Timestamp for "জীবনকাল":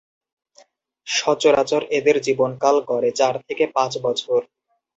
2.21-2.75